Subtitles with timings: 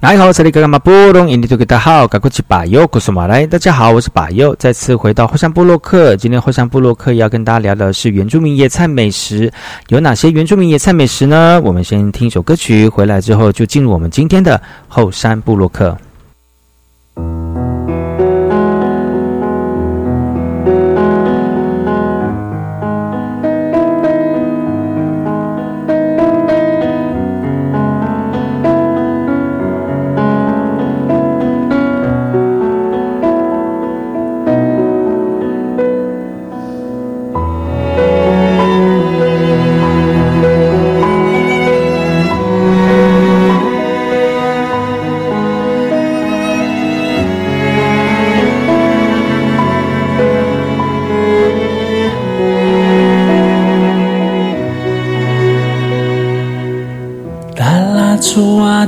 [0.00, 3.44] 大家好，这里格马布隆，印尼多吉大好，赶快去把右，古苏马来。
[3.44, 6.14] 大家好，我是巴尤，再次回到后山部落克。
[6.14, 9.52] 今天后山部落克要跟大家聊的是原住民野菜美食，
[9.88, 11.60] 有哪些原住民野菜美食呢？
[11.64, 15.98] 我们先听一首歌曲，回来之后就进入我们今天的后山部落克。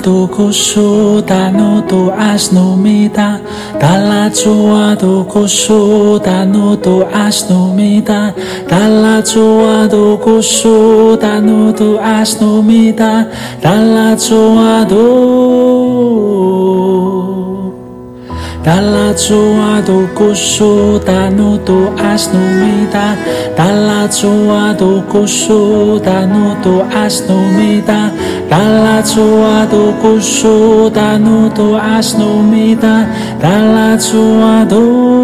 [0.04, 3.38] Kusu tanu tu asnu mita
[3.78, 8.32] tala chua tu kusu tanu tu asnu mita
[8.68, 13.27] tala chua tu kusu tanu tu asnu mita
[13.60, 16.10] tala chua tu
[18.62, 23.16] Dalla tua do kusu tanu tu asnu mita
[23.56, 27.36] Dalla tua do kusu tanu tu asnu mita Dalla tua do kusu tanu tu asnu
[27.56, 28.20] mita Dalla
[28.50, 29.24] dala tu
[29.56, 32.83] a du koso da nu du a ssno mit
[33.42, 34.22] dala tu
[34.55, 35.20] a du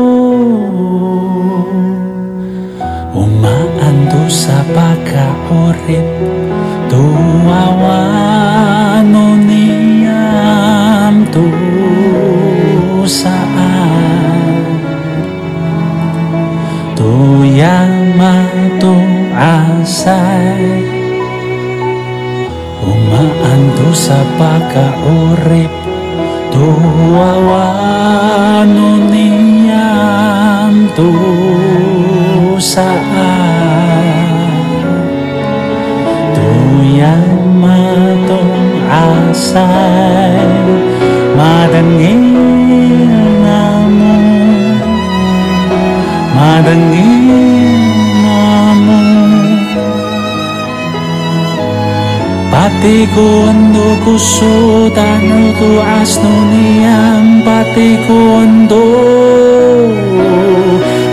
[53.06, 58.82] Patikuando kuso tanu tu asno niam patikuando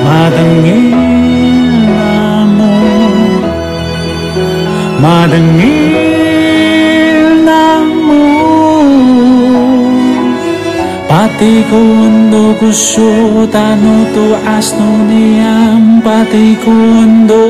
[0.06, 0.90] madangin
[1.94, 2.74] namo
[5.04, 5.86] madangin
[7.48, 8.26] namo
[11.10, 13.12] patikuando kuso
[13.54, 14.26] tanu tu
[14.58, 17.44] asno niam patikuando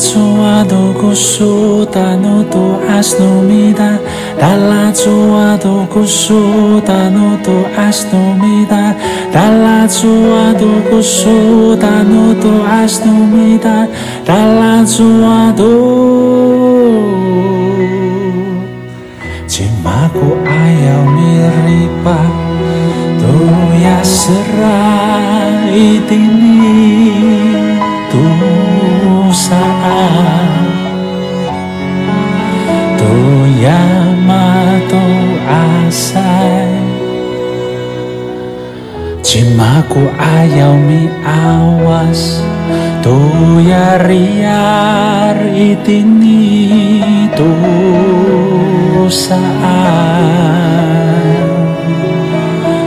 [0.00, 4.00] kundo Dalazzo kuso tano to asno mida
[4.40, 5.12] Dalazzo
[5.92, 8.96] kuso tano to asno mida
[9.30, 10.08] Dalazzo
[10.88, 13.84] kuso tano to asno mida
[14.24, 15.20] Dalazzo
[20.10, 22.18] Aku ayaw miripa
[23.20, 26.79] Tuya serai dini
[35.90, 36.70] sai
[39.26, 42.46] Cima ku ayaw mi awas
[43.02, 44.06] Tuyar-yar
[45.50, 47.50] itinito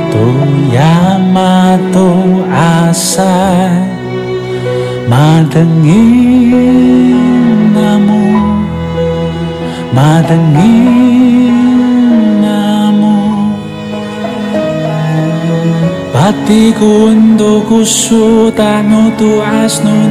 [0.07, 2.07] Tuya Tuyamato
[2.55, 3.83] asay
[5.11, 6.07] Madengi
[7.75, 8.23] namu
[9.91, 11.02] Madengi namu
[16.45, 16.74] Τι
[17.38, 19.31] το κουσού, τα νου του
[19.63, 20.03] ασνούν.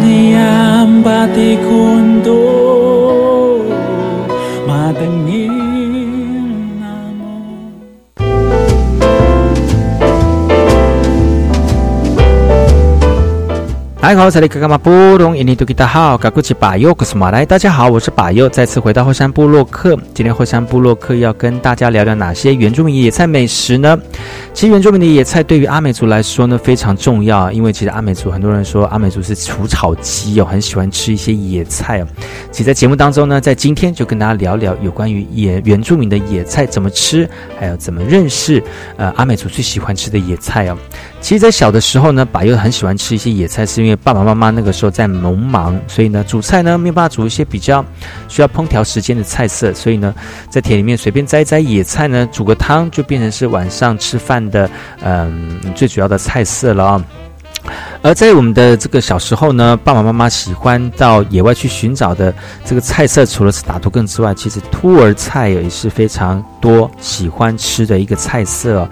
[14.12, 17.46] 大家好，我是格格马布隆，印尼多吉达好，嘎古奇巴尤克斯马来。
[17.46, 19.96] 大家好，我是巴尤，再次回到后山部落客。
[20.12, 23.98] 今天后山部落客要跟大家聊聊哪些原住民野菜美食呢？
[24.52, 32.06] 其实原住民的野菜对于阿美族来说呢非常重要，因为其实阿美族很多人说阿美族是除草机哦，很喜欢吃一些野菜哦。
[32.50, 37.26] 其实，在节目当中呢，在今天就跟大家聊聊有关于野原住民的野菜怎么吃，
[37.58, 38.62] 还有怎么认识
[38.98, 40.76] 呃阿美族最喜欢吃的野菜哦。
[41.22, 47.84] 其实，在小的时候呢，巴尤很喜欢吃一些野菜，是因为爸爸妈妈那个时候在农忙，所以呢，煮菜呢没有办法煮一些比较
[48.28, 50.14] 需要烹调时间的菜色，所以呢，
[50.50, 54.68] 在田里面随便摘一摘野菜呢，煮个汤就变成是晚上吃饭的
[55.02, 57.04] 嗯最主要的菜色了啊。
[58.02, 68.88] 而在我们的这个小时候呢，爸爸妈妈喜欢到野外去寻找的这个菜色，除了是打兔根之外，其实兔儿菜也是非常多喜欢吃的一个菜色。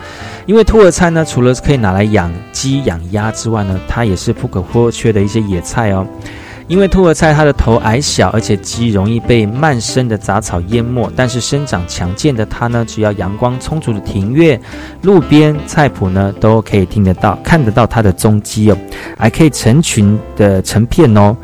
[0.46, 6.06] 因为兔儿菜呢，除了可以拿来养鸡养鸭之外呢，它也是不可或缺的一些野菜哦。
[6.70, 11.11] 因为兔儿菜它的头矮小，而且极容易被漫生的杂草淹没。
[11.17, 14.58] 但是生长强健的它呢，只要阳光充足的庭院、
[15.02, 18.78] 路边菜圃呢，都可以听得到、看得到它的踪迹哦，
[19.19, 21.37] 还可以成群的成片哦。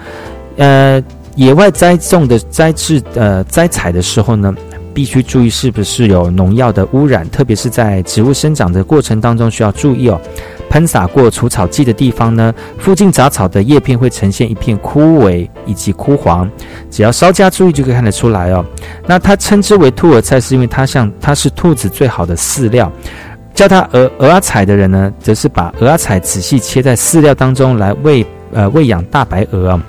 [0.58, 1.02] 呃，
[1.34, 4.55] 野外栽种的栽植呃栽采的时候呢，
[4.94, 10.20] 必须注意是不是有农药的污染，特别是在植物生长的过程当中需要注意哦。
[10.76, 16.46] 喷洒过除草剂的地方呢，附近杂草的叶片会呈现一片枯萎以及枯黄，
[16.90, 18.62] 只要稍加注意就可以看得出来哦。
[19.06, 22.93] 那它称之为兔耳菜，是因为它像它是兔子最好的饲料。
[23.55, 29.81] 叫它鹅鹅阿彩的人呢，则是把鹅阿彩仔细切在饲料当中来喂呃喂养大白鹅。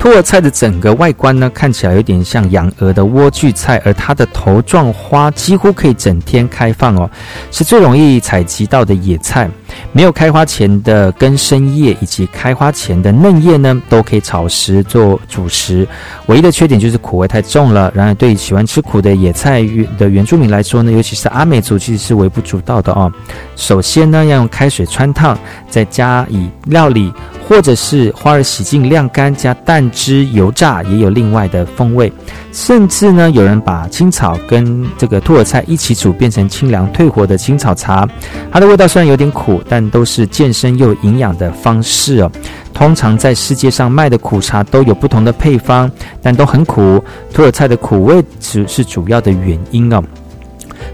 [0.00, 7.08] 兔儿菜的整个外观呢，看起来有点像养鹅的莴苣菜，而它的头状花几乎可以整天开放哦，
[7.50, 9.46] 是最容易采集到的野菜。
[9.92, 15.86] 没有开花前的根深叶以及开花前的嫩叶呢，都可以炒食做主食。
[16.26, 17.92] 唯一的缺点就是苦味太重了。
[17.94, 19.62] 然而，对喜欢吃苦的野菜
[19.98, 23.12] 的原住民来说呢，尤其是阿美族，其实是微不足道的哦。
[23.54, 25.38] 首先呢，要用开水穿烫，
[25.68, 27.12] 再加以料理。
[27.48, 32.12] 或者是花儿洗净晾干，加蛋汁油炸，也有另外的风味。
[32.52, 38.08] 甚至呢，有人把青草跟这个兔耳菜一起煮，变成清凉退火的青草茶。
[38.50, 42.30] 它的味道虽然有点苦，但都是健身又营养的方式哦。
[42.72, 45.90] 通常在世界上卖的苦茶都有不同的配方，
[46.22, 47.02] 但都很苦。
[47.32, 50.02] 兔耳菜的苦味只是主要的原因哦。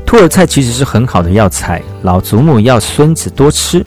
[0.04, 3.84] 兔耳菜其实是很好的药材，老祖母要孙子多吃。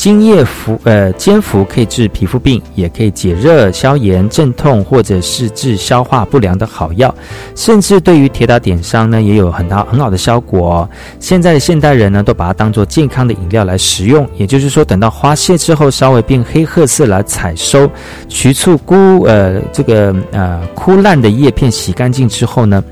[0.00, 7.14] 金叶服，呃，煎服可以治皮肤病，也可以解热、消炎、镇痛，或者是治消化不良的好药。
[7.54, 10.88] 甚至对于铁打点伤呢，也有很大很好的效果。
[11.18, 14.26] 现在的现代人呢，都把它当做健康的饮料来食用。
[14.38, 17.86] 也就是说，等到花谢之后，稍微变黑褐色来采收，
[18.26, 22.82] 取出枯，呃，这个呃枯烂的叶片，洗干净之后呢。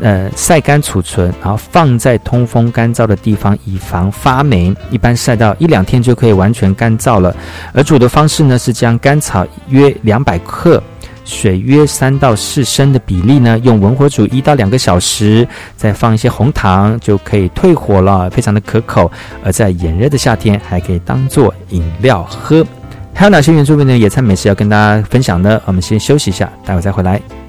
[0.00, 4.74] 呃，晒干储存，然后放在通风干燥的地方，以防发霉。
[4.90, 7.34] 一般晒到一两天就可以完全干燥了。
[7.72, 10.82] 而煮的方式呢，是将干草约两百克，
[11.24, 19.10] 水约三到四升的比例呢，用文火煮一到两个小时，再放一些红糖，就可以退火了，非常的可口。
[19.44, 22.66] 而在炎热的夏天，还可以当做饮料喝。
[23.14, 25.60] 还有哪些原住民的野餐美食要跟大家分享呢？
[25.66, 27.43] 我们先休息一下，待会再回来。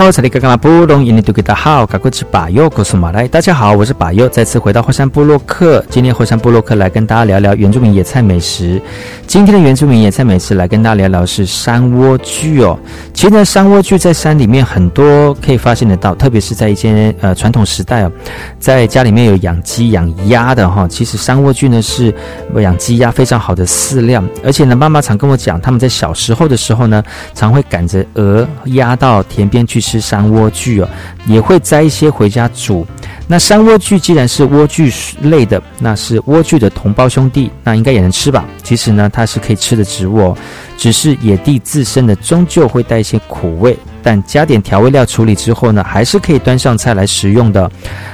[0.00, 3.28] 来好，这里刚刚布隆印尼都给大家好，赶快去把右告诉马来。
[3.28, 5.84] 大家好，我是把右，再次回到火山部落克。
[5.90, 8.80] 今天火山部落克来跟大家聊聊原住民野菜美食。
[9.30, 12.76] 今天的原住民野菜美食来跟大家聊聊是山莴苣哦。
[13.14, 18.10] 其实呢，山莴苣在山里面很多可以发现得到，特别是在一些呃传统时代哦，
[18.58, 22.12] 在家里面有养鸡养鸭的哈，其实山莴苣呢是
[22.56, 27.00] 养鸡鸭非常好的饲料，而且呢，妈妈常跟我讲，他们在小时候的时候呢，
[27.32, 30.88] 常会赶着鹅鸭到田边去吃山莴苣哦，
[31.26, 32.84] 也会摘一些回家煮。
[33.28, 38.44] 那山莴苣既然是莴苣类的，那是莴苣的同胞兄弟，那应该也能吃吧？
[38.64, 40.36] 其实呢，它它是可以吃的植物哦，
[40.78, 47.70] 只是野地自身的终究会带一些苦味，但加点调味料处理之后呢，还是可以端上菜来食用的。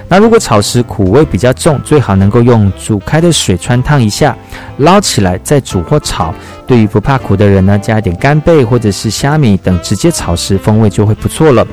[0.09, 4.37] 那如果炒时苦味比较重，最好能够用煮开的水穿烫一下，
[4.79, 6.35] 捞起来再煮或炒。
[6.67, 11.65] 对于不怕苦的人呢，加一点干贝或者是虾米等，直接炒时风味就会不错了。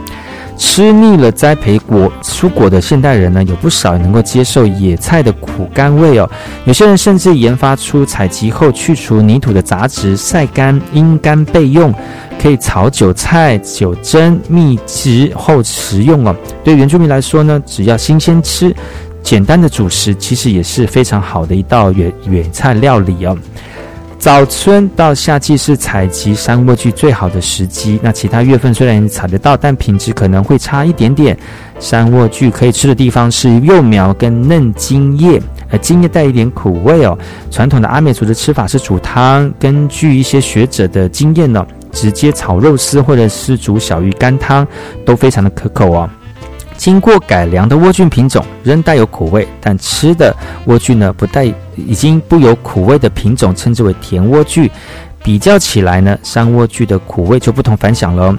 [0.57, 6.29] 吃腻了栽培果蔬果的现代人呢，有不少能够接受野菜的苦甘味哦。
[6.65, 11.93] 有些人甚至研发出采集后去除泥土的杂质，晒干、阴干备用，
[12.41, 16.35] 可以炒韭菜、酒蒸、蜜汁后食用哦。
[16.63, 18.75] 对原住民来说呢，只要新鲜吃，
[19.21, 23.37] 简单的主食其实也是非常好的一道野野菜料理哦。
[24.23, 27.99] 早春到夏季是采集山莴苣最好的时机。
[28.01, 31.37] 那其他月份虽然采得到，但品质可能会差一点点。
[31.77, 37.19] 山莴苣可以吃的地方是幼苗跟嫩茎叶，呃，茎叶带一点苦味哦。
[37.51, 44.65] 传统的阿美族的吃法是煮汤，根据一些学者的经验呢，直接炒肉丝或者是煮小鱼干汤，
[45.05, 46.09] 都非常的可口哦。
[46.83, 50.35] 经过改良的莴苣品种仍带有苦味，但吃的
[50.67, 51.45] 莴苣呢不带
[51.77, 54.69] 已经不有苦味的品种称之为甜莴苣。
[55.23, 58.37] 比较起来呢，山莴苣的苦味就不同凡响了。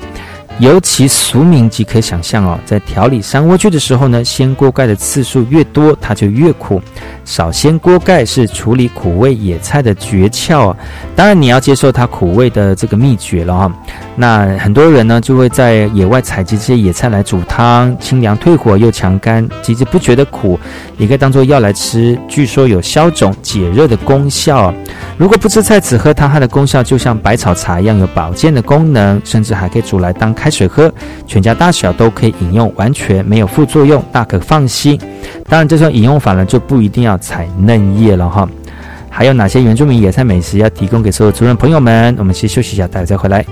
[0.58, 6.80] 尤其俗名即可想象哦，在调理山莴苣的时候呢，掀锅盖的次数越多，它就越苦。
[7.24, 10.76] 少掀锅盖是处理苦味野菜的诀窍啊。
[11.16, 13.72] 当然，你要接受它苦味的这个秘诀了哈。
[14.16, 20.58] 那很多人呢，就会在野外采集这些野菜来煮汤，清凉退火又强肝，其实不觉得苦，
[20.98, 22.16] 也可以当做药来吃。
[22.28, 24.72] 据说有消肿解热的功效。
[25.16, 30.92] 如果不吃菜只喝汤，它的功效就像百草茶一样，有保健的功能，甚至还可以煮来当开水喝，
[31.26, 34.96] 全家大小都可以饮用，完全没有副作用，大可放心。
[35.48, 38.48] 当然，这种饮用法呢，就不一定要采嫩叶了哈。
[39.10, 42.14] 还有哪些原住民野菜美食要提供给所有族人朋友们？
[42.18, 43.44] 我们先休息一下，待会再回来。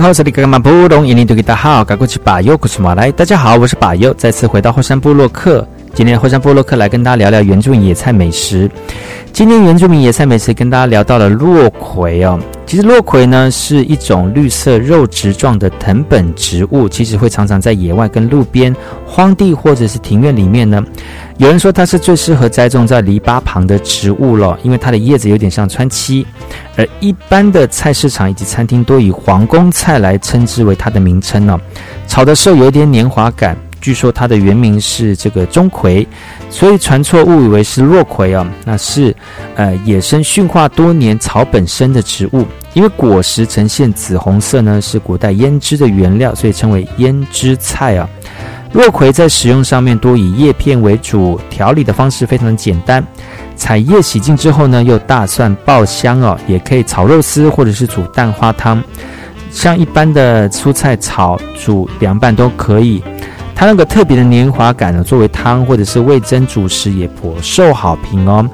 [0.00, 3.12] 嗨，我是你哥哥马布隆，印尼多吉大好，赶过去把右，过去马来。
[3.12, 5.68] 大家好，我是把右，再次回到火山布洛克。
[5.92, 8.70] 今天后山部落克来跟大家聊聊原住民野菜美食。
[9.32, 12.38] 今天原住民野菜美食跟大家聊到了落葵哦。
[12.64, 18.74] 其实落葵呢是一种绿色肉植状的藤本植物，其实会常常在野外跟路边、
[19.04, 20.82] 荒地或者是庭院里面呢。
[21.36, 26.24] 有人说它是最适合栽种在篱笆旁的植物了，因为它的叶子有点像川七。
[26.76, 31.58] 而一般的菜市场以及餐厅都以皇宫菜来称之为它的名称呢。
[32.06, 33.56] 炒的时候有一点黏滑感。
[33.80, 36.06] 据说它的原名是这个钟馗，
[36.50, 38.46] 所以传错误以为是落葵啊。
[38.64, 39.14] 那是
[39.56, 48.08] 呃野生驯化多年草本生的植物，因为果实呈现紫红色呢，是古代腌制的原料，所以称为胭脂菜啊。
[48.72, 53.04] 落葵在使用上面多以叶片为主，调理的方式非常简单。
[53.56, 58.80] 采叶洗净之后呢，用大蒜爆香哦，也可以炒肉丝或者是煮蛋花汤，
[59.50, 63.02] 像一般的蔬菜炒、煮、凉拌都可以。
[63.60, 68.48] 它那个特别的黏滑感呢，作为汤或者是味增主食也颇受好评哦。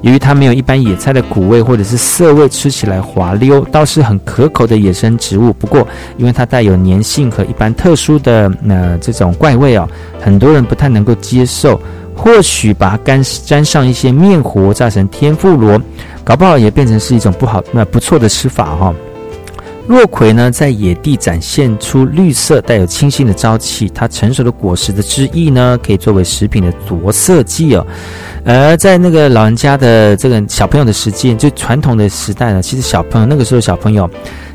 [0.00, 5.52] 由于它没有一般野菜的苦味或者是涩味，吃起来滑溜，倒是很可口的野生植物。
[5.52, 9.88] 不过，因为它带有粘性和一般特殊的呃这种怪味哦，
[10.20, 11.80] 很多人不太能够接受。
[12.16, 15.80] 或许把它干沾上一些面糊，炸成天妇罗，
[16.24, 18.92] 搞不好也变成是一种不好那不错的吃法哈。
[19.88, 23.90] 落葵呢，在野地展现出绿色、带有清新的朝气。
[23.94, 27.86] 它成熟的果实的汁液呢，可以作为食品的着色剂哦。
[28.44, 34.08] 而在那个老人家的这个小朋友的时间，就传统的时代呢，其实小朋友那个时候小朋友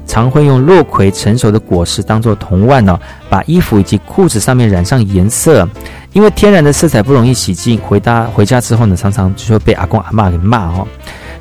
[0.05, 5.67] 常会用落葵成熟的果实当做铜腕哦，把衣服以及裤子上面染上颜色。
[6.11, 10.87] 因为天然的色彩不容易洗净，回家回家之后呢，常常就会被阿公阿妈给骂哦。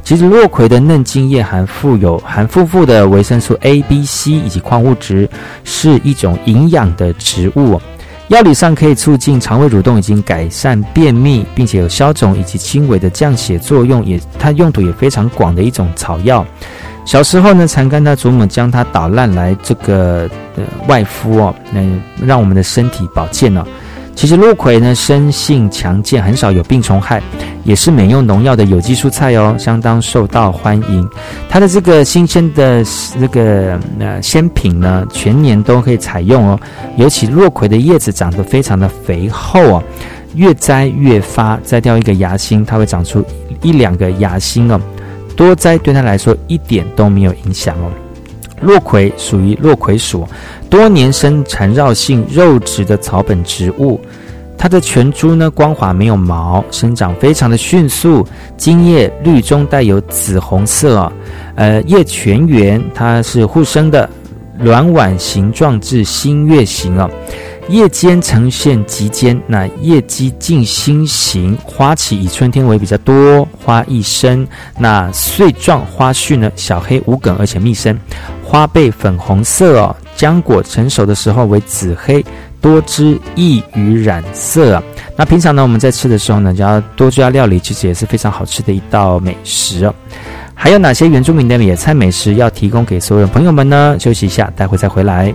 [0.03, 5.29] 其实落葵的嫩茎叶含富有含富富的维生素 A、B、C 以及矿物质，
[5.65, 7.81] 是一种营养的植物。
[8.29, 14.05] 药理上可以促进肠胃蠕动，已经改善便秘，并且有消肿以及轻微的降血作用。
[14.05, 16.45] 也它用途也非常广的一种草药。
[17.05, 23.65] 小时候呢，常跟他祖母将它捣烂来这个呃外敷哦，能让我们的身体保健哦。
[24.14, 27.20] 其实落葵呢，生性强健，很少有病虫害，
[27.64, 31.09] 也是免用农药的有机蔬菜哦，相当受到欢迎。
[31.48, 32.85] 它的这个新鲜的
[33.20, 36.61] 这个呃鲜品呢，全年都可以采用哦。
[36.96, 39.83] 尤其落葵的叶子长得非常的肥厚哦，
[40.37, 43.25] 越摘越发，摘掉一个芽心，它会长出
[43.61, 44.81] 一两个芽心哦。
[45.35, 47.90] 多摘对它来说一点都没有影响哦。
[48.62, 50.27] 落葵属于落葵属。
[50.70, 54.01] 多年生缠绕性肉质的草本植物，
[54.57, 61.12] 它的全株呢光滑没有毛，生长非常的迅速，茎叶绿中带有紫红色，
[61.57, 64.09] 呃叶全圆，它是互生的，
[64.61, 67.11] 卵碗形状至新月形哦，
[67.68, 74.46] 叶尖呈现极尖，那叶基近心形，花期以春天为比较多，花一生，
[74.79, 77.98] 那穗状花序呢小黑无梗而且密生，
[78.53, 79.97] 花背粉红色哦。
[80.15, 82.23] 浆果成熟的时候为紫黑，
[82.61, 84.81] 多汁易于染色。
[85.17, 89.95] 那平常呢，我们在吃的时候呢，就要多加料理，其实也是非常好吃的一道美食哦。
[90.53, 93.97] 还有哪些原住民的野菜美食要提供给所有朋友们呢？
[93.99, 95.33] 休息一下，待会再回来。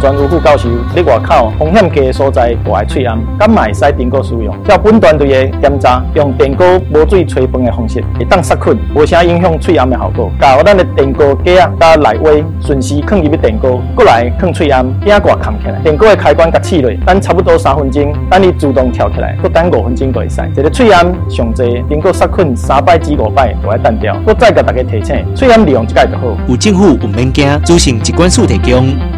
[0.00, 4.54] 专有副教授伫外口风险低的所在挂的喙暗，敢会使电锅使用？
[4.64, 10.30] 照本团队的检查，用电锅无水吹风的方式，会当杀菌，无啥影响喙暗的效果。
[10.40, 15.80] 甲咱的电锅架啊，甲内围顺时放入去电锅，过来放喙暗，镜挂扛起来。
[15.82, 20.40] 电锅的开关甲试落，等差不多三分钟，等伊自动跳起来，搁等五分钟就会使。
[20.56, 24.16] 一个喙暗上济，经过杀菌三摆至五摆就会单掉。
[24.24, 26.24] 我再甲大家提醒，喙暗利用一解就好。
[26.46, 29.17] 有政府有免惊，主行机关署提供。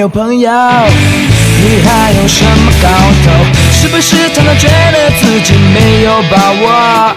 [0.00, 2.88] 有朋友，你还有什么搞
[3.22, 3.30] 头？
[3.70, 7.16] 是不是常常觉得自己没有把握？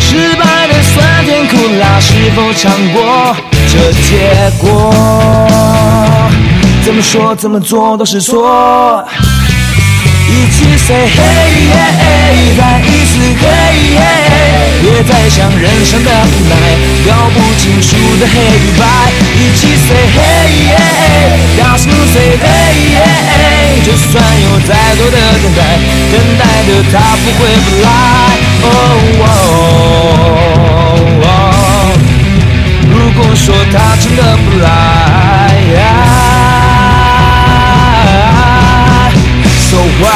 [0.00, 3.36] 失败的酸甜苦辣，是否尝过
[3.68, 4.92] 这结果？
[6.84, 9.06] 怎么说怎么做都是错。
[10.30, 11.72] 一起 say hey，
[12.56, 13.96] 再一次 hey，
[14.82, 16.52] 别再想人生的无奈，
[17.06, 17.88] 搞不清楚
[18.20, 18.84] 的黑与白。
[19.34, 20.76] 一起 say hey，
[21.56, 22.44] 告诉 say hey，
[23.86, 24.12] 就算
[24.42, 25.60] 有再多的等待，
[26.12, 27.88] 等待的他不会不来。
[32.90, 35.57] 如果说他真的不来。
[40.00, 40.08] 过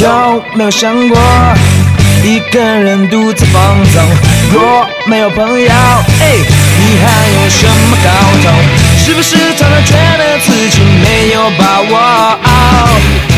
[0.00, 1.18] 有没有想过
[2.24, 4.02] 一个人独自放纵？
[4.52, 6.36] 若没有朋友，哎，
[6.78, 8.08] 你还有什么搞
[8.42, 8.50] 头？
[9.04, 11.92] 是不是常常觉得自己没有把握？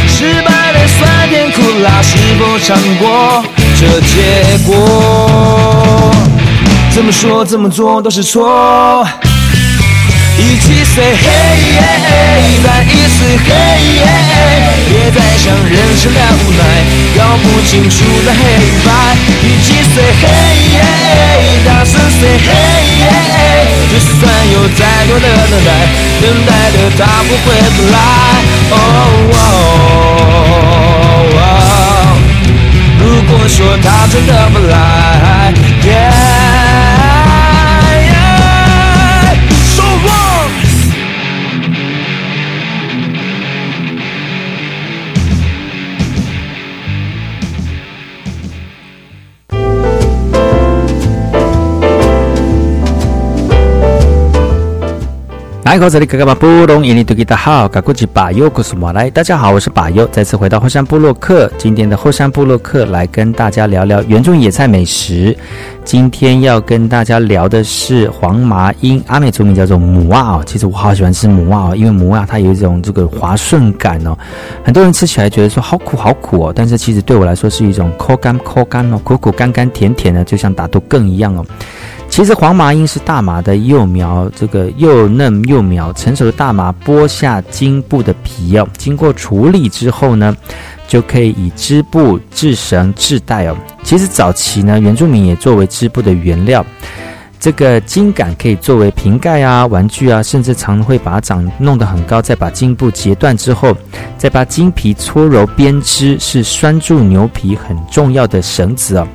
[0.08, 3.44] 失败的酸甜苦辣，是否尝过
[3.78, 6.29] 这结果？
[6.92, 9.06] 怎么说怎么做都是错。
[10.36, 14.02] 一起 say hey，再一次 hey，
[14.88, 16.62] 别再想人生的无奈，
[17.16, 18.38] 搞不清楚的黑
[18.84, 18.88] 白。
[19.42, 20.26] 一起 say hey，
[21.64, 22.48] 大声 say hey，
[23.92, 24.20] 就算
[24.52, 25.68] 有再多的等待，
[26.20, 27.94] 等待的他不会不来。
[32.98, 35.19] 如果说他真的不来。
[55.70, 61.48] 来，口这里哥哥们，布隆印尼多吉达好，嘎古吉巴尤古苏马来，大家好，我是巴尤，再次回到后山部落克。
[61.56, 65.38] 今天的后山部落克来跟大家聊聊原住野菜美食。
[65.84, 70.42] 今天要跟大家聊的是黄麻樱，阿美族名叫做母蛙哦。
[70.44, 74.18] 其实我好喜欢吃母蛙哦，因为母蛙它有一种这个滑顺感哦。
[74.64, 81.46] 很多人吃起来觉得说好苦好苦哦，但是其实对我来说是一种口干口干哦，苦苦干干甜甜的，就像打豆更一样哦。
[82.10, 90.36] 其实黄麻樱是大麻的幼苗，这个幼嫩幼苗成熟的大麻剥下茎部的皮哦，经过处理之后呢，
[90.88, 93.56] 就可以以织布、制绳、制带哦。
[93.84, 96.66] 其实早期呢，原住民也作为织布的原料，
[97.38, 103.74] 这个茎杆可以作为瓶盖啊、玩具啊，甚至常会把它弄得很高，再把茎部截断之后，
[104.18, 109.08] 再把茎皮搓揉编织，是拴住牛皮很重要的绳子哦。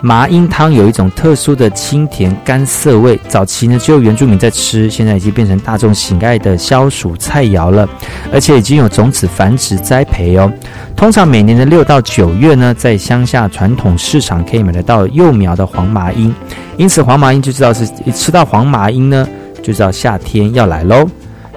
[0.00, 7.88] 麻樱汤有一种特殊的清甜甘涩味，早期呢只有原住民在吃，现在已经变成大众喜爱的消暑菜肴了，
[8.32, 10.52] 而且已经有种子繁殖栽培哦。
[10.94, 16.32] 通常每年的六到九月呢，在乡下传统市场可以买得到幼苗的黄麻樱，
[16.76, 19.26] 因此黄麻樱就知道是一吃到黄麻樱呢，
[19.62, 21.08] 就知道夏天要来喽。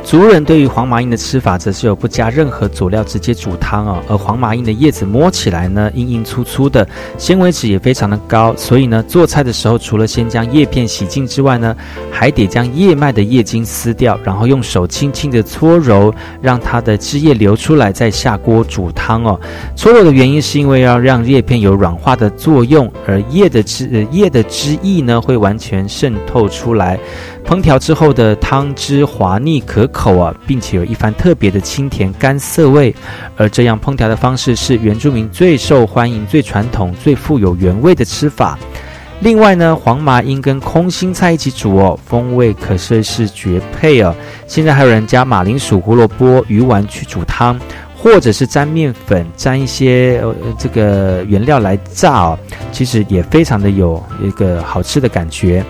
[0.04, 4.04] 族人对于黄麻樱的吃法，则是有不加任何佐料直接煮汤哦。
[4.10, 6.86] 而黄麻樱的叶子摸起来呢，硬硬粗粗的，
[7.18, 11.76] 纤维质也非常的高，所以呢，做菜的时候除了先将叶片洗净之外呢，
[12.12, 19.40] 还得将叶脉的叶茎撕掉，然后用手轻轻的搓揉，让它的汁液流出来，再下锅煮汤哦。
[19.78, 27.00] 搓揉的原因是因为要让叶片有软化的作用，而叶的汁叶的汁液呢，会完全渗透出来。
[27.46, 32.96] 烹调之后的汤汁滑腻可口啊，并且有一番特别的清甜甘涩味。
[33.36, 38.58] 而这样烹调的方式是原住民最受欢迎、最传统、最富有原味的吃法。
[39.20, 44.16] 另外呢，黄麻樱跟空心菜一起煮哦，风味可说是绝配哦。
[44.48, 47.60] 现在还有人加马铃薯、胡萝卜、鱼丸去煮汤，
[47.96, 52.40] 或者是沾面粉、沾一些呃这个原料来炸哦，
[52.72, 55.64] 其实也非常的有一个好吃的感觉。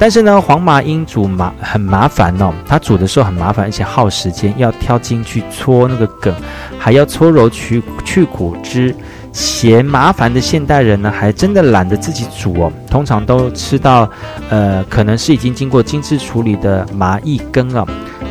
[0.00, 6.34] 但是呢，黄麻樱煮麻很麻烦哦，它煮的时候很麻烦，而且耗时间，要挑筋去搓那个梗，
[6.78, 8.96] 还要搓揉去去骨汁，
[9.30, 14.10] 嫌麻烦的现代人呢，还真的懒得自己煮哦，通常都吃到，
[14.48, 17.86] 呃，可能是已经经过精致处理的麻薏羹啊，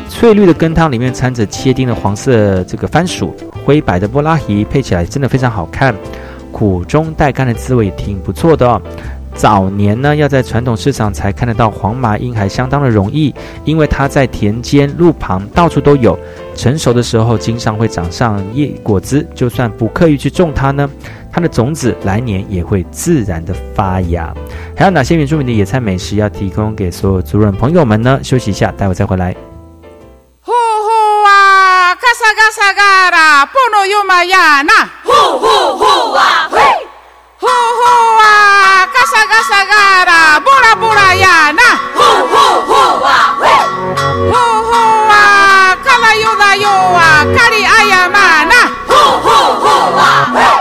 [0.10, 3.32] 翠绿的羹汤里面掺着切丁的黄色这个番薯，
[3.64, 5.94] 灰白的波拉提，配起来真的非常好看，
[6.52, 8.82] 苦中带甘的滋味也挺不错的哦。
[9.40, 16.20] 早年呢，要在传统市场才看得到黄麻樱，还相当的容易，因为它在田间、路旁到处都有。
[16.58, 20.90] 成熟的时候，经常会长上叶果子，就算不刻意去种它呢，
[21.32, 24.34] 它的种子来年也会自然的发芽。
[24.76, 28.20] 还有哪些原住民的野菜美食要提供给所有族人朋友们呢？
[28.22, 29.34] 休息一下，待会再回来。
[30.42, 33.50] 呼呼啊，嘎萨嘎萨嘎啦，
[33.90, 36.60] 尤玛亚那，呼呼呼啊，嘿，
[37.40, 38.86] 呼呼啊。
[39.12, 41.70] saga sagara, bura bura yana.
[41.98, 43.54] Hoo Hu hu wa hu
[44.32, 45.24] Hoo hoo wa
[45.86, 48.60] kala yoda yowa kari ayamana.
[48.90, 50.59] Hoo Hu hu wa hu.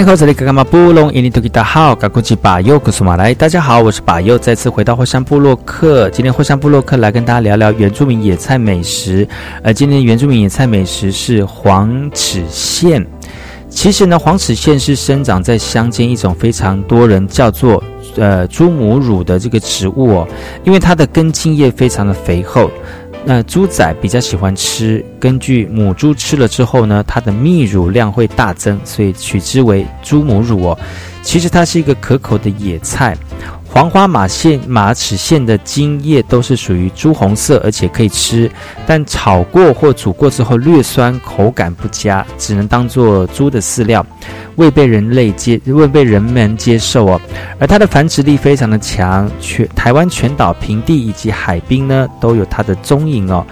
[0.00, 0.16] 大家
[3.60, 6.08] 好，我是巴佑，再次回到火山部落克。
[6.08, 9.28] 今天火山部落克来跟大家聊聊原住民野菜美食。
[9.62, 13.04] 而今天原住民野菜美食是黄齿苋。
[13.68, 17.84] 其实呢，黄齿苋是生长在乡间一种非常多人叫做
[18.16, 20.28] 呃猪母乳的这个植物哦，
[20.64, 22.70] 因为它的根茎叶非常的肥厚。
[23.32, 30.78] 那猪仔比较喜欢吃，根据母猪吃了之后呢，它的泌乳量会大增，所以取之为猪母乳哦。
[31.22, 33.16] 其实它是一个可口的野菜。
[33.80, 38.50] 黄花马线马齿苋的茎叶都是属于朱红色，而且可以吃，
[38.86, 44.04] 但炒过或煮过之后略酸，口感不佳，只能当做猪的饲料，
[44.56, 47.18] 未被人类接 未被人们接受哦。
[47.58, 53.46] 而它的繁殖力非常的强，全台湾全岛平地以及海滨呢都有它的踪影哦。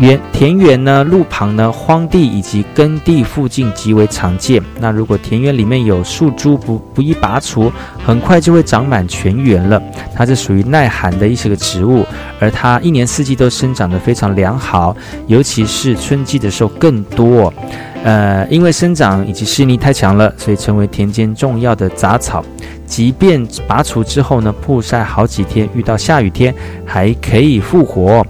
[0.00, 4.60] 园田园呢，路旁呢，荒地以及耕地附近极为常见。
[4.80, 7.70] 那如果田园里面有树株，不不易拔除，
[8.04, 9.80] 很快就会长满全园了。
[10.12, 12.04] 它是属于耐寒的一些个植物，
[12.40, 14.96] 而它一年四季都生长得非常良好，
[15.28, 17.54] 尤其是春季的时候更多。
[18.02, 22.44] 呃，因为生长以及湿力太强了，所以成为田间重要的杂草。
[22.84, 26.52] 即便拔除之后呢，曝晒好几天，遇到下雨天
[26.84, 28.26] 还可以复活。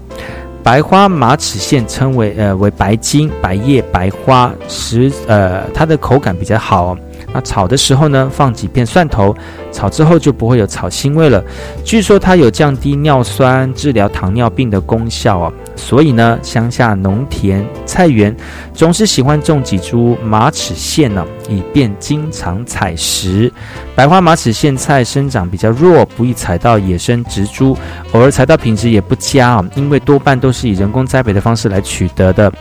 [0.64, 6.96] 白花马齿苋称为呃为白金白叶白花，食呃它的口感比较好。
[7.34, 9.36] 那炒的时候呢，放几片蒜头，
[9.70, 11.44] 炒之后就不会有炒腥味了。
[11.84, 15.52] 据说它有降低尿酸、治疗糖尿病的功效哦。
[15.76, 18.34] 所以呢，乡下农田菜园
[18.72, 23.52] 总是喜欢种几株马齿苋呢，以便经常采食。
[23.94, 27.76] 白花马齿苋菜生长比较弱，不易采到野生植株，
[28.12, 32.52] 偶尔采到品质也不佳啊，因为多半都是以人工栽培的方式来取得的。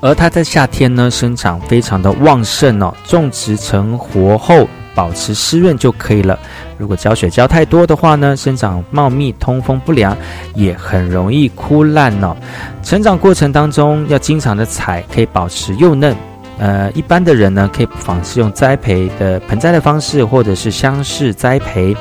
[0.00, 4.66] 而它在夏天呢，生长非常的旺盛哦，种植成活后。
[4.94, 6.38] 保持湿润就可以了。
[6.78, 10.16] 如果浇水浇太多的话呢，生长茂密，通风不良，
[10.54, 12.36] 也很容易枯烂哦。
[12.82, 16.16] 成长过程当中要经常的采，可以保持幼嫩。
[16.58, 21.96] 呃，一般的人呢，可以不妨是用栽培的盆栽的方式，或者是箱式栽培，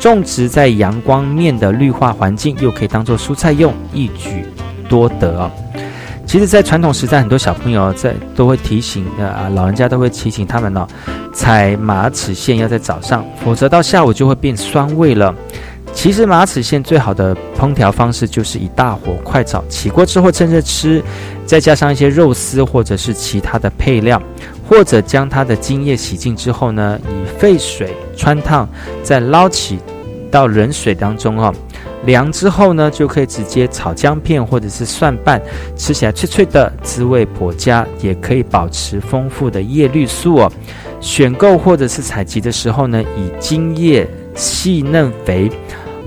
[0.00, 4.46] 种植在阳光面的绿化环境，又可以当做蔬菜用，一举
[4.88, 5.50] 多得。
[6.24, 10.86] 其实，在传统时代，很多小朋友在都会提醒，呃，老人家都会提醒他们呢，
[11.38, 15.32] 采马齿苋要在早上，否则到下午就会变酸味了。
[15.92, 21.00] 其实，马齿苋最好的烹调方式就是以大火快炒，起锅之后趁热吃，
[21.46, 24.20] 再加上一些肉丝或者是其他的配料，
[24.68, 28.68] 或者将它的茎叶洗净之后呢，以沸水穿烫，
[29.04, 29.78] 再捞起
[30.32, 31.54] 到冷水当中哦。
[32.04, 35.40] 凉之后呢，就可以直接炒姜片或者是蒜瓣，
[35.76, 40.52] 吃起来脆脆的，滋味颇佳，也可以保持丰富的叶绿素哦。
[41.00, 45.50] 选购或者是采集的时候呢，以茎叶细嫩肥、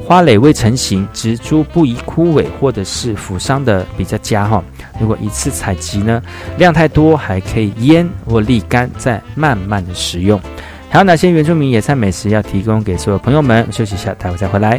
[0.05, 4.63] 花蕾未成型、植株不宜枯萎或者是腐伤的比较佳哈。
[4.99, 6.21] 如果一次采集呢，
[6.57, 10.39] 量太多，还可以腌或沥干，再慢慢的食用。
[10.89, 13.65] 还有哪些原住民野菜美食要提供给所有朋友们？
[13.71, 14.77] 休息一下，待会再回来。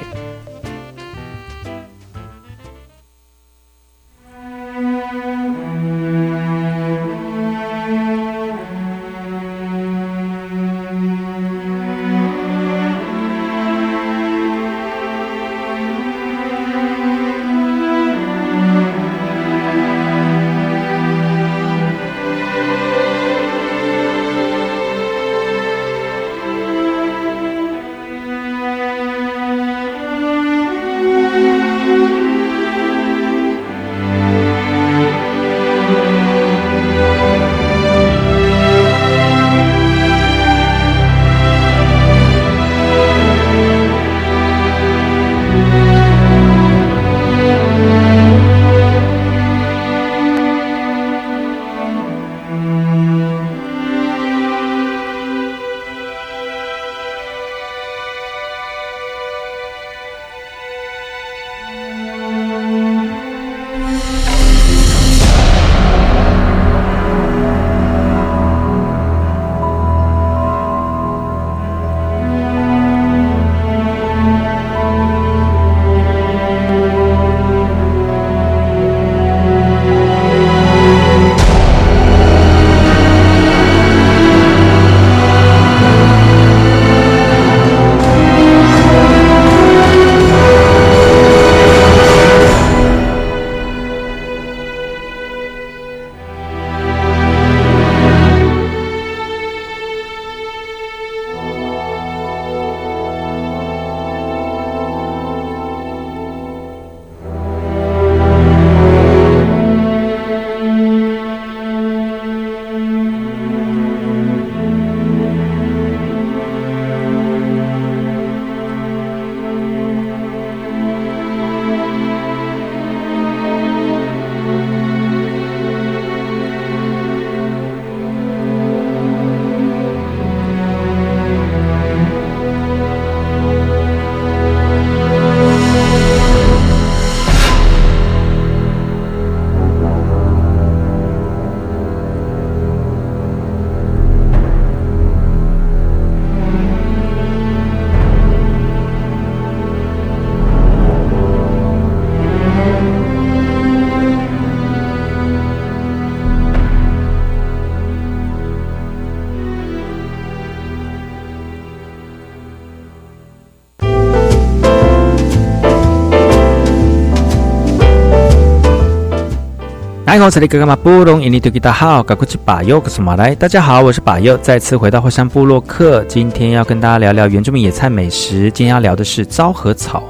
[170.22, 173.34] 好，这里格格马布隆，印尼多吉达好，格古吉巴尤，格苏马来。
[173.34, 176.04] 大家好，我是巴尤，再次回到火山部落克。
[176.04, 178.48] 今天要跟大家聊聊原住民野菜美食。
[178.52, 180.00] 今天要聊的是昭和草。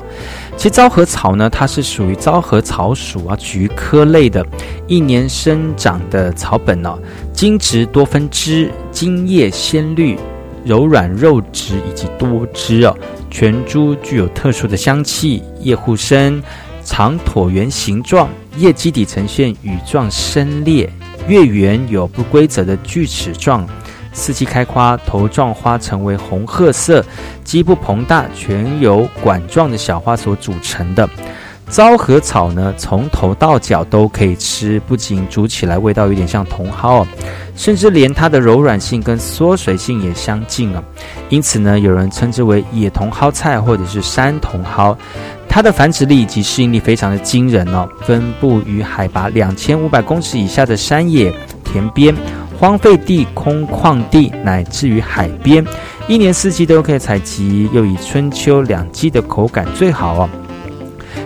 [0.54, 4.44] 其实昭和草呢，它是属于昭和草属啊菊科类的，
[4.86, 6.98] 一年生长的草本哦，
[7.32, 10.18] 茎直多分枝，茎叶鲜绿，
[10.62, 12.94] 柔软肉质以及多汁哦，
[13.30, 16.42] 全株具有特殊的香气，叶护生。
[16.84, 20.90] 长椭圆形状，叶基底呈现羽状深裂，
[21.26, 23.66] 月圆有不规则的锯齿状，
[24.12, 27.04] 四季开花，头状花成为红褐色，
[27.44, 31.08] 基部膨大，全由管状的小花所组成的。
[31.70, 37.06] 昭和草呢，从头到脚都可以吃，不仅煮起来味道有点像茼蒿哦，
[37.56, 40.84] 甚至连它的柔软性跟缩水性也相近啊。
[41.30, 44.94] 因此呢，有人称之为野茼蒿菜或者是山茼蒿。
[45.54, 51.30] 它的繁殖力以及适应力非常的惊人哦，分布于海拔两千五百公尺以下的山野、
[51.62, 52.16] 田边、
[52.58, 55.62] 荒废地、空旷地，乃至于海边，
[56.08, 60.30] 一年四季都可以采集，又以春秋两季的口感最好哦。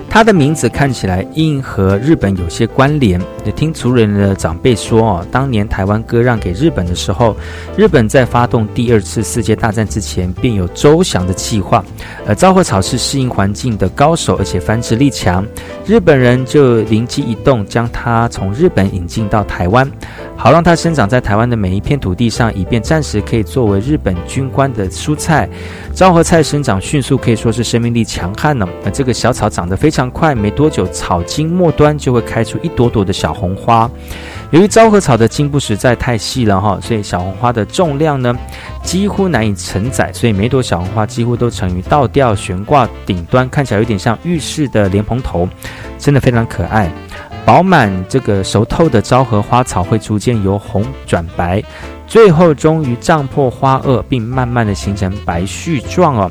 [0.08, 3.20] 它的名字看起来应和日本有些关联。
[3.54, 7.36] 听族人的长辈说，哦，当年台湾割让给日本的时候，
[7.76, 11.84] 日本在发动第二次世界大战之前便有周详的计划。
[12.26, 15.46] 而昭和草是适应环境的高手，而且繁殖力强，
[15.84, 19.88] 日本人就灵机一动，将它从日本引进到台湾，
[20.34, 25.48] 好让它生长在台湾的每一片土地上，以便暂时可以作为日本军官的蔬菜。
[25.94, 28.66] 昭和菜生长迅速，可以说是生命力强悍呢。
[28.84, 29.95] 而这个小草长得非常。
[29.96, 33.90] 常快没多久，草茎末端就会开出一朵朵的小红花。
[34.50, 38.36] 由于昭和草的茎部实在太细了哈，所以小红花的重量呢
[38.82, 45.48] 几乎难以承载，所以每朵小红花几乎都成于倒吊悬挂顶端，看起来有点像浴室的莲蓬头，
[45.98, 46.92] 真的非常可爱。
[47.46, 51.62] 饱满这个熟透的昭和花草会逐渐由红转白，
[52.06, 56.30] 最后终于胀破花萼，并慢慢的形成白絮状哦。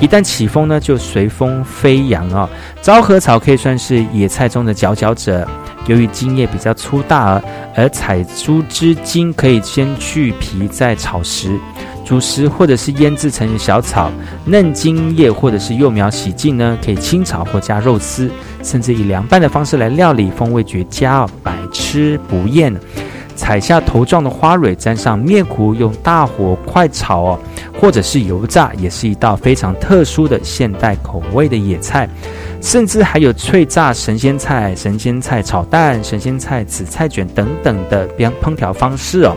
[0.00, 2.48] 一旦起风呢，就随风飞扬哦。
[2.80, 5.46] 昭和草可以算是野菜中的佼佼者。
[5.86, 7.42] 由于茎叶比较粗大，
[7.74, 11.58] 而采株之茎可以先去皮再炒食、
[12.04, 14.10] 煮食，或者是腌制成小草。
[14.44, 18.30] 嫩茎叶或者是幼苗洗净呢，可以清炒或加肉丝，
[18.62, 22.74] 甚至以凉拌的方式来料理，风味绝佳哦，百吃不厌。
[23.40, 27.40] 采下头状的花蕊，沾上面糊，用大火快炒哦，
[27.80, 32.06] 或者是油炸，也是一道非常特殊的现代口味的野菜。
[32.60, 39.34] 甚至还有脆炸神仙菜、神仙菜炒蛋、神仙菜紫菜卷等等的烹烹调方式哦。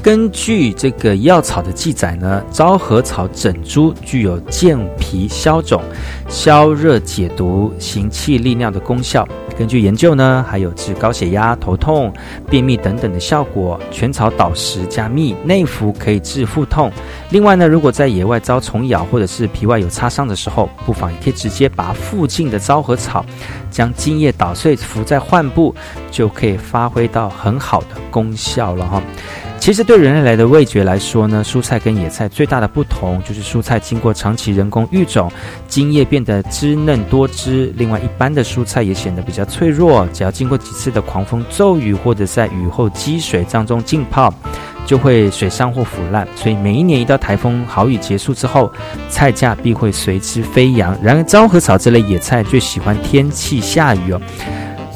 [0.00, 5.82] 根据这个药草的记载呢，昭和草整株具有健脾消肿、
[6.28, 9.26] 消热解毒、行气利尿的功效。
[9.58, 12.12] 根据研究呢，还有治高血压、头痛、
[12.50, 13.80] 便秘等等的效果。
[13.90, 16.92] 全草捣实加蜜内服可以治腹痛。
[17.30, 23.24] 另外呢，如果在野外遭虫咬或者是皮外有擦伤的时候，不妨也可以直接把附近的昭和草，
[23.70, 25.74] 将茎叶捣碎敷在患部，
[26.10, 29.02] 就可以发挥到很好的功效了哈。
[29.66, 35.28] 其实对人类来的味觉来说呢，蔬菜跟野菜最大的不同就是蔬菜经过长期人工育种，
[35.66, 37.74] 茎叶变得滋嫩多汁。
[37.76, 44.32] 另外，一般的蔬菜也显得比较脆弱，只要经过几次的狂风骤雨或者在雨后积水当中浸泡，
[44.86, 46.24] 就会水伤或腐烂。
[46.36, 48.72] 所以每一年一到台风好雨结束之后，
[49.08, 50.96] 菜价必会随之飞扬。
[51.02, 54.20] 然而，昭和草这类野菜最喜欢天气下雨哦，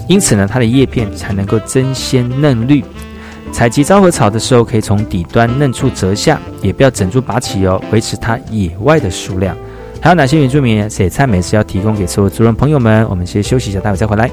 [0.06, 2.84] 因此呢，它的叶片才能够增鲜嫩绿。
[3.52, 9.54] 采集昭和草的时候，可以从底端嫩处折下，也不要整株拔起哦，维持它野外的数量。
[10.00, 13.06] 还有哪些原住民野菜美食要提供给所有族人朋友们？
[13.10, 14.30] 我们先休息一下，待会再回来。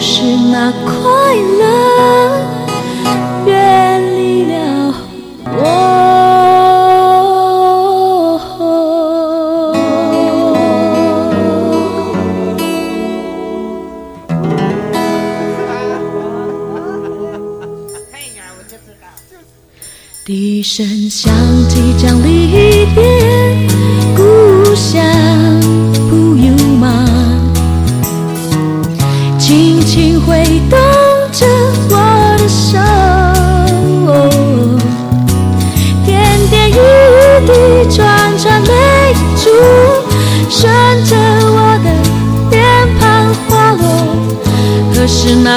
[0.00, 0.22] 是
[0.52, 0.70] 那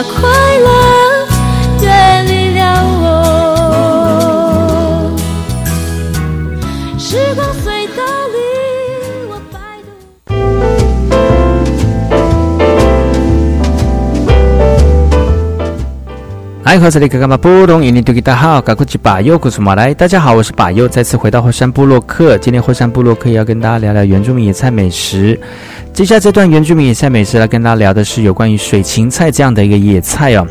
[0.03, 0.67] 快乐
[1.81, 2.61] 远离了
[3.01, 3.05] 我。
[6.97, 8.01] 时光隧道
[8.33, 8.37] 里，
[9.29, 9.55] 我摆
[10.25, 10.33] 渡。
[16.63, 22.37] 爱和这里格格玛布隆印尼多吉大好，嘎古吉巴尤古苏马来，大家好，我是巴尤，再次回到火山部落克。
[22.37, 25.39] 今天火山部落克要跟大家聊聊原住民野菜美食。
[25.93, 30.47] 接下来这段原住民野菜美食来跟大家聊的是有关于水芹菜这样的一个野菜哦。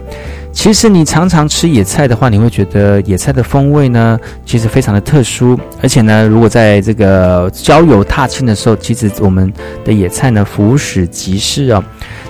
[0.53, 5.59] 其实你常常吃野菜的话，你会觉得野菜的风味呢，其实非常的特殊。
[5.81, 9.51] 而且呢，如果在这个郊游踏青的时候，其实我们
[9.85, 11.83] 的野菜呢，俯拾即是哦。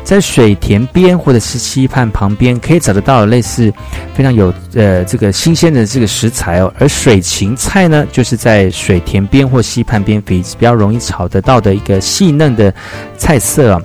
[0.03, 3.73] 在水田边或者是溪畔旁边，可以找得到类似
[4.15, 6.73] 非常有呃这个新鲜的这个食材哦。
[6.79, 12.75] 而水芹菜呢，就是在水田边或溪畔边比比较容易炒得到的一个细嫩的
[13.17, 13.81] 菜色。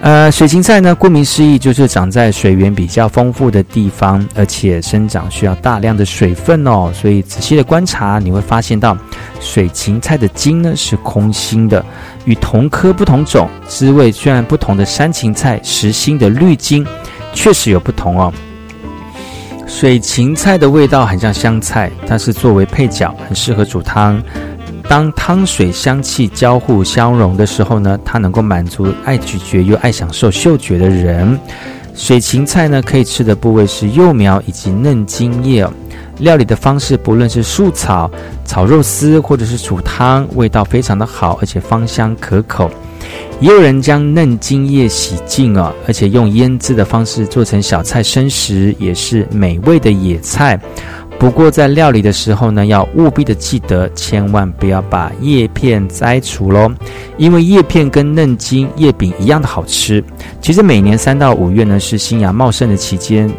[0.00, 6.90] 呃，水芹菜呢，顾名思义就是长在水源比较丰富的地方，而且生长需要大量的水分哦。
[6.92, 8.98] 所以仔细的观察，你会发现到
[9.38, 11.84] 水芹菜的茎呢是空心的，
[12.24, 16.84] 与同科不同种、滋味虽然不同的山芹菜实心的绿茎
[17.32, 18.32] 确实有不同哦。
[19.68, 24.20] 水芹菜的味道很像香菜，它是作为配角，很适合煮汤。
[24.92, 31.40] 当汤水香气交互相融的时候呢，它能够满足爱咀嚼又爱享受嗅觉的人。
[31.94, 35.66] 水芹菜呢，可以吃的部位是幼苗以及嫩茎叶。
[36.18, 38.10] 料理的方式，不论是素炒、
[38.44, 42.70] 炒肉丝或者是煮汤，味道非常的好，而且芳香可口。
[43.40, 50.60] 也有人将嫩茎叶洗净哦，而且用腌制的方式做成小菜生食，也是美味的野菜。
[51.22, 56.68] 不过在料理的时候呢，要务必的记得，千万不要把叶片摘除喽，
[57.16, 60.02] 因为叶片跟嫩茎、叶柄一样的好吃。
[60.40, 63.30] 其实每年三到五月呢是新芽茂盛的期间，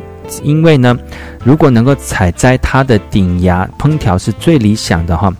[0.43, 0.97] 因为呢，
[1.43, 5.32] 如果能够采摘它的顶芽，烹调是最理想的哈。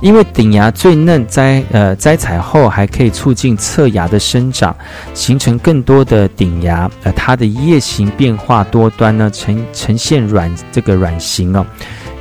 [0.00, 4.74] 因为顶芽最嫩，摘呃摘采后还可以促进侧芽的生长，
[5.14, 11.64] 形成更多的顶芽，而它的叶形变化多端呢，呈呈现软这个软形哦。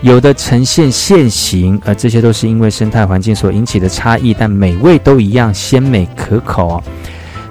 [0.01, 6.83] 有的呈现线形，而这些都是因为生态环境所引起的差异，但美味都一样鲜美可口哦。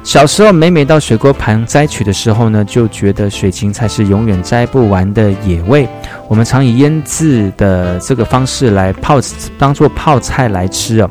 [0.09, 5.87] 小时候每每到水果盘摘取的时候呢，就觉得水芹菜是永远摘不完的野味。
[6.29, 9.21] 我们常以腌制的这个方式来泡，
[9.59, 11.11] 当做泡菜来吃哦。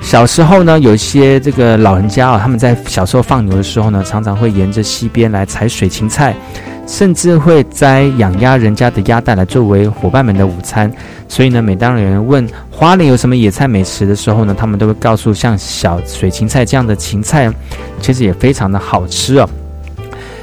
[0.00, 6.34] 小时候呢，有一些这个老人家啊，他们在小时候放牛的时候呢，常常会沿着溪边来采水芹菜。
[6.86, 10.90] 甚至会摘养鸭人家的鸭蛋来作为伙伴们的午餐，
[11.28, 17.52] 所以呢，每当有人问花莲有什么野菜美食的时候呢，他们都会告诉像小水芹菜这样的芹菜，
[18.00, 19.48] 其实也非常的好吃哦。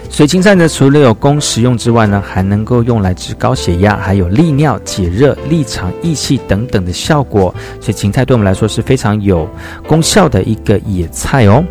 [0.10, 7.56] 水芹菜呢，除了有供食用之外呢，还能够用来治高血压，还有利尿、解热、利肠、益气等等的效果。
[7.82, 9.50] 所以芹菜对我们来说是非常有
[9.88, 11.64] 功效的一个野菜哦。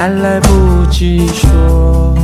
[0.00, 2.14] 还来不及说，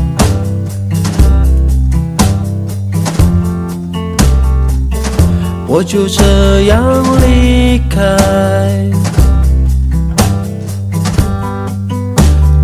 [5.66, 6.82] 我就这样
[7.20, 8.00] 离开。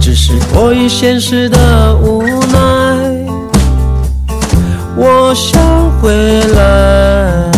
[0.01, 3.27] 只是迫于现实的无奈，
[4.97, 5.61] 我想
[6.01, 7.52] 回来。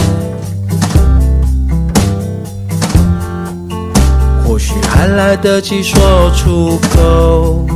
[5.05, 6.01] 还来得及说
[6.35, 7.67] 出口，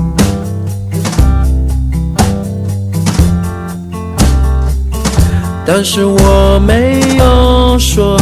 [5.66, 8.16] 但是我没有说。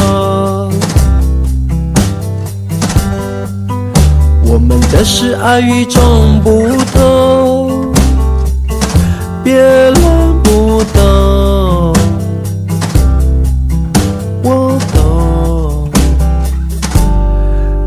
[4.42, 7.92] 我们的是爱与众不同，
[9.44, 9.94] 别人
[10.42, 11.94] 不懂，
[14.42, 15.88] 我懂。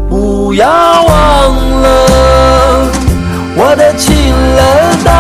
[0.09, 0.88] 不要
[3.71, 5.11] 我的情人带，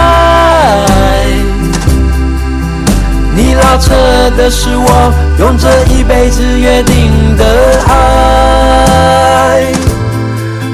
[3.35, 3.93] 你拉扯
[4.35, 7.45] 的是我用这一辈子约定的
[7.87, 9.71] 爱。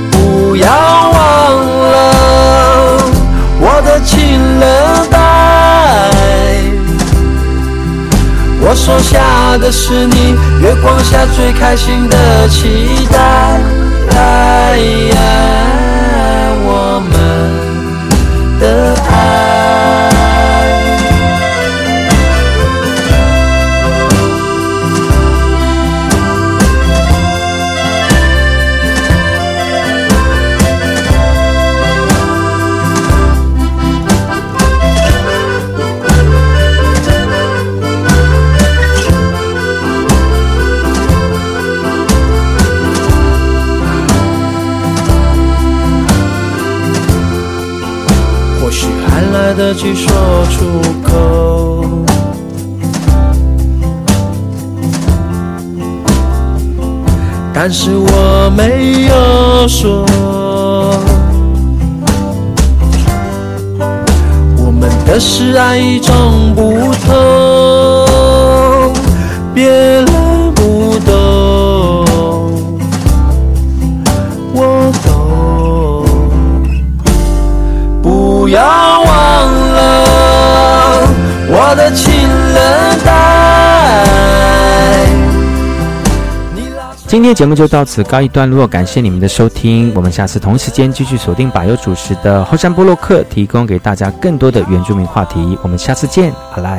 [0.09, 1.19] 不要忘
[1.91, 1.93] 了
[3.59, 5.17] 我的情人带，
[8.61, 13.59] 我收下的是你月光下最开心的期待。
[49.75, 50.11] 去说
[50.49, 50.65] 出
[51.03, 51.11] 口。
[57.53, 60.05] 但是我没有说，
[64.57, 66.91] 我们的是爱与众不
[82.55, 83.11] 情人带。
[87.07, 96.73] 今天节目就到此告一段落，感谢你们的收听，我们下次同时间继续锁定百优主持的后山部落客，提供给大家更多的原住民话题，我们下次见，好来。